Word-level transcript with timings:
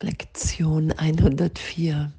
Lektion 0.00 0.92
104. 0.92 2.12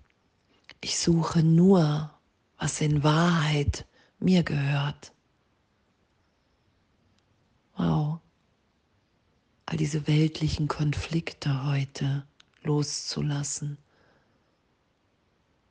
Ich 0.82 1.00
suche 1.00 1.44
nur, 1.44 2.12
was 2.58 2.82
in 2.82 3.04
Wahrheit 3.04 3.86
mir 4.20 4.44
gehört. 4.44 5.14
Wow. 7.78 8.20
All 9.66 9.78
diese 9.78 10.08
weltlichen 10.08 10.68
Konflikte 10.68 11.68
heute 11.68 12.28
loszulassen. 12.64 13.78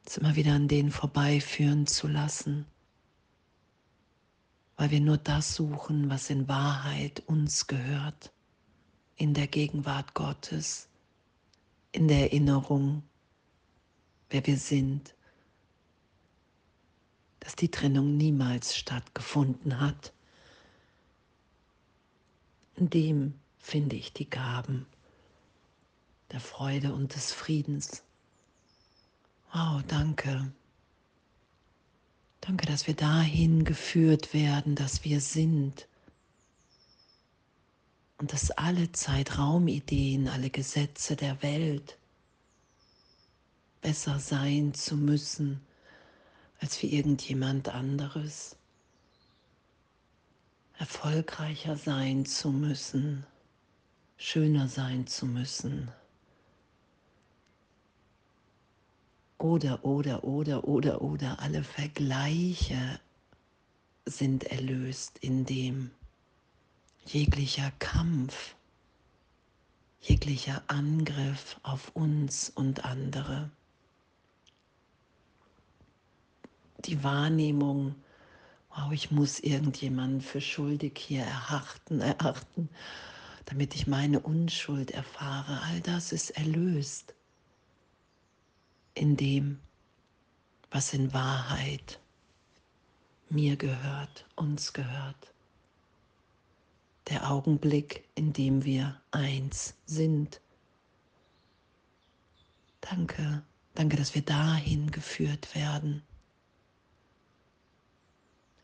Es 0.06 0.16
immer 0.16 0.34
wieder 0.34 0.54
an 0.54 0.66
denen 0.66 0.90
vorbeiführen 0.90 1.86
zu 1.86 2.08
lassen. 2.08 2.64
Weil 4.76 4.92
wir 4.92 5.00
nur 5.00 5.18
das 5.18 5.54
suchen, 5.54 6.08
was 6.08 6.30
in 6.30 6.48
Wahrheit 6.48 7.22
uns 7.26 7.66
gehört. 7.66 8.32
In 9.16 9.34
der 9.34 9.46
Gegenwart 9.46 10.14
Gottes. 10.14 10.87
In 11.98 12.06
der 12.06 12.30
Erinnerung, 12.30 13.02
wer 14.30 14.46
wir 14.46 14.56
sind 14.56 15.14
dass 17.48 17.56
die 17.56 17.70
Trennung 17.70 18.18
niemals 18.18 18.76
stattgefunden 18.76 19.80
hat. 19.80 20.12
In 22.76 22.90
dem 22.90 23.40
finde 23.58 23.96
ich 23.96 24.12
die 24.12 24.28
Gaben 24.28 24.84
der 26.30 26.40
Freude 26.40 26.92
und 26.92 27.14
des 27.14 27.32
Friedens. 27.32 28.02
Wow, 29.52 29.82
danke. 29.88 30.52
Danke, 32.42 32.66
dass 32.66 32.86
wir 32.86 32.94
dahin 32.94 33.64
geführt 33.64 34.34
werden, 34.34 34.74
dass 34.74 35.04
wir 35.04 35.22
sind. 35.22 35.88
Und 38.18 38.34
dass 38.34 38.50
alle 38.50 38.92
Zeitraumideen, 38.92 40.28
alle 40.28 40.50
Gesetze 40.50 41.16
der 41.16 41.42
Welt 41.42 41.97
besser 43.80 44.18
sein 44.18 44.74
zu 44.74 44.96
müssen, 44.96 45.60
als 46.60 46.76
für 46.76 46.86
irgendjemand 46.86 47.68
anderes, 47.68 48.56
erfolgreicher 50.78 51.76
sein 51.76 52.26
zu 52.26 52.50
müssen, 52.50 53.26
schöner 54.16 54.68
sein 54.68 55.06
zu 55.06 55.26
müssen. 55.26 55.90
Oder, 59.38 59.84
oder, 59.84 60.24
oder, 60.24 60.64
oder, 60.64 61.00
oder, 61.00 61.38
alle 61.40 61.62
Vergleiche 61.62 62.98
sind 64.04 64.44
erlöst, 64.44 65.18
indem 65.18 65.92
jeglicher 67.04 67.70
Kampf, 67.78 68.56
jeglicher 70.00 70.62
Angriff 70.66 71.60
auf 71.62 71.94
uns 71.94 72.50
und 72.50 72.84
andere 72.84 73.50
die 76.84 77.02
Wahrnehmung, 77.02 77.94
wow, 78.70 78.92
ich 78.92 79.10
muss 79.10 79.40
irgendjemanden 79.40 80.20
für 80.20 80.40
schuldig 80.40 80.98
hier 80.98 81.24
erachten, 81.24 82.00
erachten, 82.00 82.68
damit 83.46 83.74
ich 83.74 83.86
meine 83.86 84.20
Unschuld 84.20 84.90
erfahre. 84.90 85.60
All 85.62 85.80
das 85.80 86.12
ist 86.12 86.30
erlöst 86.30 87.14
in 88.94 89.16
dem, 89.16 89.58
was 90.70 90.92
in 90.92 91.12
Wahrheit 91.12 91.98
mir 93.30 93.56
gehört, 93.56 94.26
uns 94.36 94.72
gehört. 94.72 95.32
Der 97.08 97.30
Augenblick, 97.30 98.04
in 98.14 98.32
dem 98.32 98.64
wir 98.64 99.00
eins 99.10 99.74
sind. 99.86 100.40
Danke, 102.80 103.42
danke, 103.74 103.96
dass 103.96 104.14
wir 104.14 104.22
dahin 104.22 104.90
geführt 104.90 105.54
werden 105.54 106.02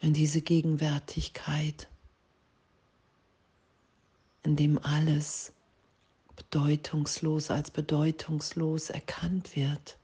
in 0.05 0.13
diese 0.13 0.43
Gegenwärtigkeit, 0.43 1.89
in 4.43 4.55
dem 4.55 4.79
alles 4.85 5.51
bedeutungslos 6.37 7.51
als 7.51 7.71
bedeutungslos 7.71 8.91
erkannt 8.91 9.57
wird, 9.57 9.97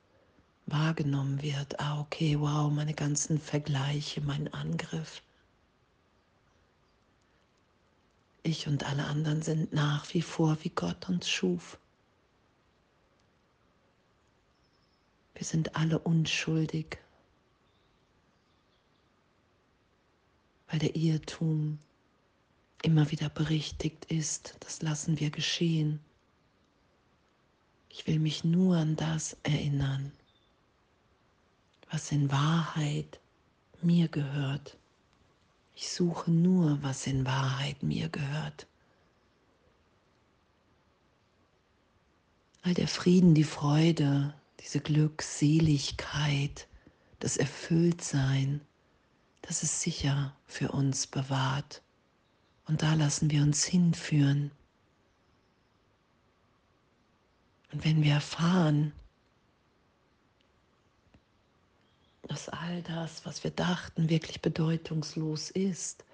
wahrgenommen 0.65 1.43
wird. 1.43 1.79
Ah, 1.81 2.01
okay, 2.01 2.41
wow, 2.41 2.73
meine 2.73 2.95
ganzen 2.95 3.39
Vergleiche, 3.39 4.23
mein 4.23 4.51
Angriff. 4.55 5.21
Ich 8.43 8.67
und 8.69 8.85
alle 8.85 9.05
anderen 9.05 9.43
sind 9.43 9.75
nach 9.75 10.15
wie 10.15 10.23
vor, 10.23 10.57
wie 10.63 10.71
Gott 10.71 11.11
uns 11.11 11.29
schuf. 11.29 11.79
Wir 15.35 15.45
sind 15.45 15.77
alle 15.77 15.99
unschuldig. 15.99 16.97
Weil 20.71 20.79
der 20.79 20.95
Irrtum 20.95 21.79
immer 22.83 23.11
wieder 23.11 23.29
berichtigt 23.29 24.07
ist. 24.07 24.57
Das 24.61 24.83
lassen 24.83 25.21
wir 25.21 25.31
geschehen. 25.31 26.01
Ich 27.89 28.07
will 28.07 28.21
mich 28.21 28.45
nur 28.45 28.77
an 28.77 28.97
das 28.97 29.37
erinnern, 29.43 30.13
was 31.91 32.13
in 32.13 32.31
Wahrheit 32.31 33.19
mir 33.83 34.09
gehört. 34.09 34.79
Ich 35.75 35.91
suche 35.91 36.31
nur, 36.31 36.81
was 36.83 37.07
in 37.07 37.27
Wahrheit 37.27 37.83
mir 37.83 38.09
gehört. 38.09 38.67
All 42.63 42.75
der 42.75 42.89
Frieden, 42.89 43.35
die 43.35 43.45
Freude, 43.45 44.35
diese 44.61 44.81
Glückseligkeit, 44.81 46.69
das 47.19 47.39
Erfülltsein, 47.39 48.61
das 49.51 49.65
ist 49.65 49.81
sicher 49.81 50.33
für 50.47 50.71
uns 50.71 51.09
bewahrt. 51.09 51.83
Und 52.69 52.83
da 52.83 52.95
lassen 52.95 53.33
wir 53.33 53.43
uns 53.43 53.65
hinführen. 53.65 54.53
Und 57.73 57.85
wenn 57.85 58.05
wir 58.05 58.13
erfahren, 58.13 58.93
dass 62.23 62.49
all 62.49 62.81
das, 62.83 63.27
was 63.27 63.43
wir 63.43 63.51
dachten, 63.51 64.09
wirklich 64.09 64.41
bedeutungslos 64.41 65.51
ist, 65.51 66.05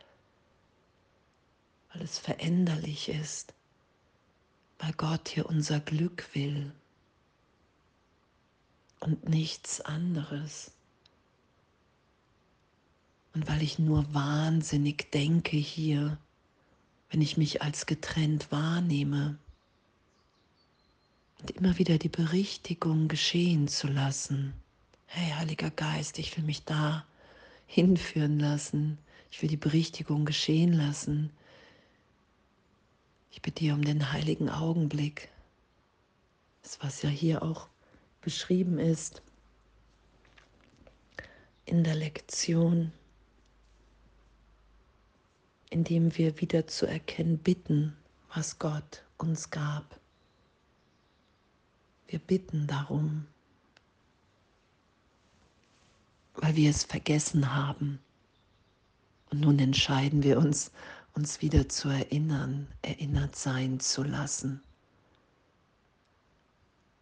weil 1.92 2.00
es 2.00 2.18
veränderlich 2.18 3.10
ist, 3.10 3.52
weil 4.78 4.94
Gott 4.94 5.28
hier 5.28 5.44
unser 5.44 5.80
Glück 5.80 6.34
will 6.34 6.72
und 9.00 9.28
nichts 9.28 9.82
anderes. 9.82 10.70
Und 13.36 13.48
weil 13.48 13.62
ich 13.62 13.78
nur 13.78 14.14
wahnsinnig 14.14 15.10
denke 15.10 15.58
hier, 15.58 16.16
wenn 17.10 17.20
ich 17.20 17.36
mich 17.36 17.60
als 17.60 17.84
getrennt 17.84 18.50
wahrnehme. 18.50 19.38
Und 21.42 21.50
immer 21.50 21.76
wieder 21.76 21.98
die 21.98 22.08
Berichtigung 22.08 23.08
geschehen 23.08 23.68
zu 23.68 23.88
lassen. 23.88 24.54
Hey, 25.04 25.32
Heiliger 25.32 25.70
Geist, 25.70 26.18
ich 26.18 26.34
will 26.34 26.44
mich 26.44 26.64
da 26.64 27.04
hinführen 27.66 28.38
lassen. 28.38 28.96
Ich 29.30 29.42
will 29.42 29.50
die 29.50 29.58
Berichtigung 29.58 30.24
geschehen 30.24 30.72
lassen. 30.72 31.30
Ich 33.30 33.42
bitte 33.42 33.64
dir 33.64 33.74
um 33.74 33.84
den 33.84 34.14
heiligen 34.14 34.48
Augenblick. 34.48 35.28
Das, 36.62 36.82
was 36.82 37.02
ja 37.02 37.10
hier 37.10 37.42
auch 37.42 37.68
beschrieben 38.22 38.78
ist 38.78 39.20
in 41.66 41.84
der 41.84 41.96
Lektion 41.96 42.92
indem 45.70 46.16
wir 46.16 46.40
wieder 46.40 46.66
zu 46.66 46.86
erkennen 46.86 47.38
bitten, 47.38 47.96
was 48.34 48.58
Gott 48.58 49.02
uns 49.18 49.50
gab. 49.50 49.98
Wir 52.08 52.18
bitten 52.18 52.66
darum, 52.66 53.26
weil 56.34 56.54
wir 56.54 56.70
es 56.70 56.84
vergessen 56.84 57.54
haben. 57.54 57.98
Und 59.30 59.40
nun 59.40 59.58
entscheiden 59.58 60.22
wir 60.22 60.38
uns, 60.38 60.70
uns 61.14 61.42
wieder 61.42 61.68
zu 61.68 61.88
erinnern, 61.88 62.68
erinnert 62.82 63.34
sein 63.34 63.80
zu 63.80 64.02
lassen. 64.04 64.62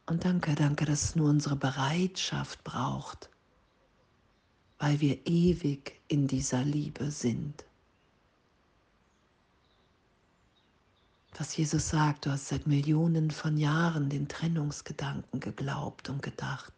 Und 0.07 0.25
danke, 0.25 0.55
danke, 0.55 0.85
dass 0.85 1.03
es 1.03 1.17
nur 1.17 1.29
unsere 1.29 1.57
Bereitschaft 1.57 2.63
braucht, 2.63 3.31
weil 4.79 5.01
wir 5.01 5.27
ewig 5.27 6.01
in 6.09 6.29
dieser 6.29 6.63
Liebe 6.63 7.11
sind. 7.11 7.65
Was 11.39 11.57
Jesus 11.57 11.89
sagt, 11.89 12.27
du 12.27 12.31
hast 12.31 12.49
seit 12.49 12.67
Millionen 12.67 13.31
von 13.31 13.57
Jahren 13.57 14.09
den 14.09 14.29
Trennungsgedanken 14.29 15.41
geglaubt 15.41 16.09
und 16.09 16.23
gedacht. 16.23 16.73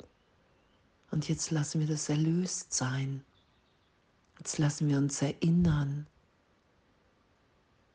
Und 1.11 1.29
jetzt 1.29 1.51
lassen 1.51 1.81
wir 1.81 1.87
das 1.87 2.09
erlöst 2.09 2.73
sein. 2.73 3.23
Jetzt 4.39 4.59
lassen 4.59 4.89
wir 4.89 4.99
uns 4.99 5.23
erinnern, 5.23 6.07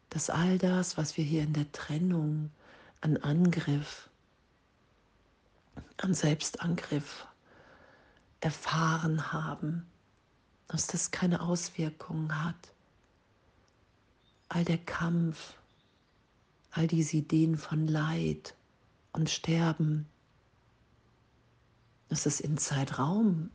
dass 0.10 0.30
all 0.30 0.58
das, 0.58 0.98
was 0.98 1.18
wir 1.18 1.24
hier 1.24 1.44
in 1.44 1.54
der 1.54 1.72
Trennung 1.72 2.52
an 3.02 3.18
Angriff 3.18 4.10
an 5.98 6.14
Selbstangriff 6.14 7.26
erfahren 8.40 9.32
haben, 9.32 9.86
dass 10.68 10.88
das 10.88 11.12
keine 11.12 11.42
Auswirkungen 11.42 12.44
hat. 12.44 12.74
All 14.50 14.66
der 14.66 14.80
Kampf, 14.80 15.54
all 16.72 16.88
diese 16.88 17.18
Ideen 17.18 17.58
von 17.58 17.88
Leid 17.88 18.56
und 19.14 19.30
Sterben, 19.30 20.08
dass 22.10 22.26
es 22.26 22.40
in 22.40 22.58
Zeitraum 22.58 23.52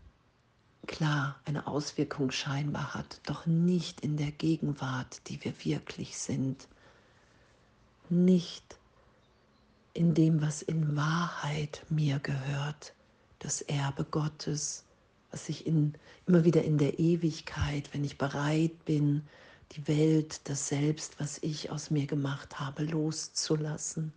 klar 0.86 1.40
eine 1.44 1.66
Auswirkung 1.66 2.30
scheinbar 2.30 2.94
hat, 2.94 3.20
doch 3.26 3.46
nicht 3.46 4.00
in 4.00 4.16
der 4.16 4.30
Gegenwart, 4.30 5.28
die 5.28 5.42
wir 5.44 5.52
wirklich 5.64 6.16
sind, 6.16 6.68
nicht 8.08 8.78
in 9.94 10.14
dem, 10.14 10.42
was 10.42 10.62
in 10.62 10.96
Wahrheit 10.96 11.84
mir 11.88 12.18
gehört, 12.18 12.94
das 13.38 13.62
Erbe 13.62 14.04
Gottes, 14.04 14.84
was 15.30 15.48
ich 15.48 15.66
in, 15.66 15.94
immer 16.26 16.44
wieder 16.44 16.62
in 16.62 16.78
der 16.78 16.98
Ewigkeit, 16.98 17.92
wenn 17.92 18.04
ich 18.04 18.18
bereit 18.18 18.84
bin, 18.84 19.22
die 19.72 19.86
Welt, 19.88 20.40
das 20.44 20.68
Selbst, 20.68 21.18
was 21.20 21.38
ich 21.42 21.70
aus 21.70 21.90
mir 21.90 22.06
gemacht 22.06 22.60
habe, 22.60 22.84
loszulassen. 22.84 24.12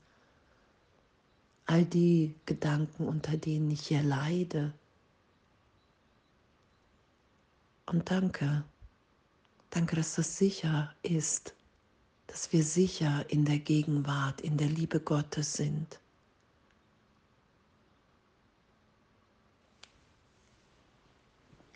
All 1.65 1.85
die 1.85 2.35
Gedanken, 2.45 3.07
unter 3.07 3.37
denen 3.37 3.69
ich 3.71 3.87
hier 3.87 4.01
leide. 4.01 4.73
Und 7.85 8.09
danke, 8.09 8.63
danke, 9.69 9.95
dass 9.95 10.15
das 10.15 10.37
sicher 10.37 10.93
ist, 11.01 11.55
dass 12.27 12.53
wir 12.53 12.63
sicher 12.63 13.25
in 13.29 13.45
der 13.45 13.59
Gegenwart, 13.59 14.41
in 14.41 14.57
der 14.57 14.67
Liebe 14.67 14.99
Gottes 14.99 15.53
sind. 15.53 15.99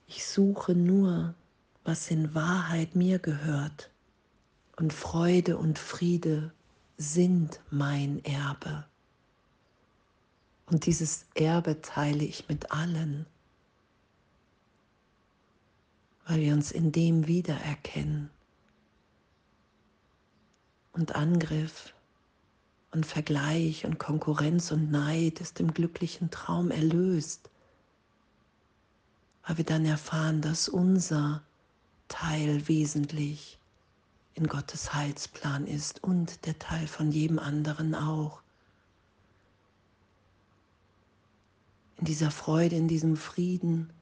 Ich 0.07 0.23
suche 0.25 0.75
nur, 0.75 1.33
was 1.83 2.09
in 2.09 2.33
Wahrheit 2.33 2.95
mir 2.95 3.19
gehört. 3.19 3.89
Und 4.75 4.93
Freude 4.93 5.57
und 5.57 5.77
Friede 5.77 6.51
sind 6.97 7.59
mein 7.69 8.23
Erbe. 8.25 8.85
Und 10.65 10.85
dieses 10.85 11.25
Erbe 11.35 11.81
teile 11.81 12.23
ich 12.23 12.47
mit 12.47 12.71
allen, 12.71 13.25
weil 16.25 16.39
wir 16.39 16.53
uns 16.53 16.71
in 16.71 16.91
dem 16.91 17.27
wiedererkennen. 17.27 18.29
Und 20.93 21.15
Angriff 21.15 21.93
und 22.91 23.05
Vergleich 23.05 23.85
und 23.85 23.99
Konkurrenz 23.99 24.71
und 24.71 24.89
Neid 24.91 25.41
ist 25.41 25.59
im 25.59 25.73
glücklichen 25.73 26.31
Traum 26.31 26.71
erlöst 26.71 27.49
weil 29.45 29.57
wir 29.57 29.65
dann 29.65 29.85
erfahren, 29.85 30.41
dass 30.41 30.69
unser 30.69 31.43
Teil 32.07 32.67
wesentlich 32.67 33.59
in 34.35 34.47
Gottes 34.47 34.93
Heilsplan 34.93 35.67
ist 35.67 36.03
und 36.03 36.45
der 36.45 36.57
Teil 36.57 36.87
von 36.87 37.11
jedem 37.11 37.39
anderen 37.39 37.95
auch. 37.95 38.41
In 41.97 42.05
dieser 42.05 42.31
Freude, 42.31 42.75
in 42.75 42.87
diesem 42.87 43.15
Frieden 43.15 43.93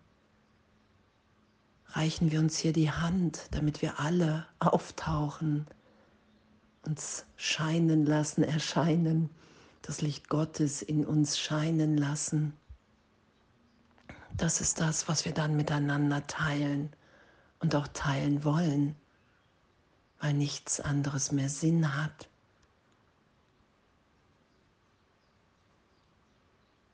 reichen 1.88 2.32
wir 2.32 2.40
uns 2.40 2.58
hier 2.58 2.74
die 2.74 2.92
Hand, 2.92 3.48
damit 3.52 3.82
wir 3.82 4.00
alle 4.00 4.48
auftauchen, 4.60 5.68
uns 6.84 7.26
scheinen 7.36 8.06
lassen, 8.06 8.44
erscheinen, 8.44 9.30
das 9.82 10.02
Licht 10.02 10.30
Gottes 10.30 10.82
in 10.82 11.06
uns 11.06 11.38
scheinen 11.38 11.98
lassen. 11.98 12.54
Das 14.38 14.62
ist 14.62 14.80
das, 14.80 15.08
was 15.08 15.26
wir 15.26 15.34
dann 15.34 15.56
miteinander 15.58 16.26
teilen 16.26 16.90
und 17.62 17.76
auch 17.76 17.88
teilen 17.88 18.44
wollen, 18.44 18.96
weil 20.20 20.34
nichts 20.34 20.80
anderes 20.80 21.32
mehr 21.32 21.50
Sinn 21.50 21.96
hat. 21.96 22.28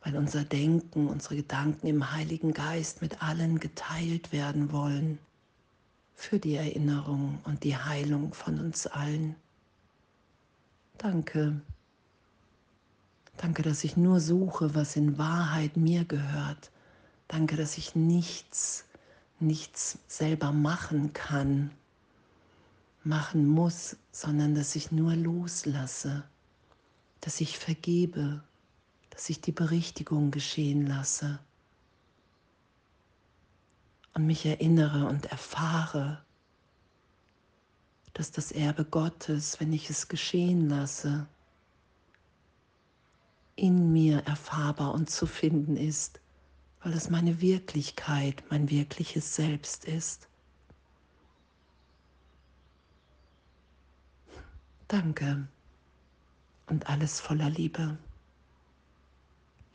Weil 0.01 0.15
unser 0.15 0.43
Denken, 0.43 1.07
unsere 1.07 1.35
Gedanken 1.37 1.87
im 1.87 2.11
Heiligen 2.11 2.53
Geist 2.53 3.01
mit 3.01 3.21
allen 3.21 3.59
geteilt 3.59 4.31
werden 4.31 4.71
wollen 4.71 5.19
für 6.15 6.39
die 6.39 6.55
Erinnerung 6.55 7.39
und 7.43 7.63
die 7.63 7.75
Heilung 7.77 8.33
von 8.33 8.59
uns 8.59 8.87
allen. 8.87 9.35
Danke. 10.97 11.61
Danke, 13.37 13.61
dass 13.61 13.83
ich 13.83 13.97
nur 13.97 14.19
suche, 14.19 14.73
was 14.73 14.95
in 14.95 15.17
Wahrheit 15.17 15.77
mir 15.77 16.05
gehört 16.05 16.71
Danke, 17.27 17.57
dass 17.57 17.77
ich 17.77 17.93
nichts, 17.95 18.85
nichts 19.39 19.99
selber 20.07 20.51
machen 20.51 21.13
kann, 21.13 21.71
machen 23.03 23.47
muss, 23.47 23.97
sondern 24.11 24.55
dass 24.55 24.75
ich 24.75 24.91
nur 24.91 25.15
loslasse, 25.15 26.23
dass 27.21 27.39
ich 27.41 27.57
vergebe, 27.57 28.43
dass 29.09 29.29
ich 29.29 29.41
die 29.41 29.51
Berichtigung 29.51 30.31
geschehen 30.31 30.85
lasse 30.85 31.39
und 34.13 34.25
mich 34.25 34.45
erinnere 34.45 35.05
und 35.07 35.27
erfahre, 35.27 36.23
dass 38.13 38.31
das 38.31 38.51
Erbe 38.51 38.83
Gottes, 38.83 39.59
wenn 39.59 39.71
ich 39.73 39.89
es 39.89 40.07
geschehen 40.07 40.69
lasse, 40.69 41.27
in 43.55 43.91
mir 43.91 44.19
erfahrbar 44.25 44.93
und 44.93 45.09
zu 45.09 45.25
finden 45.25 45.77
ist 45.77 46.19
weil 46.81 46.93
es 46.93 47.09
meine 47.09 47.41
Wirklichkeit, 47.41 48.43
mein 48.49 48.69
wirkliches 48.69 49.35
Selbst 49.35 49.85
ist. 49.85 50.27
Danke 54.87 55.47
und 56.67 56.87
alles 56.87 57.19
voller 57.19 57.49
Liebe. 57.49 57.97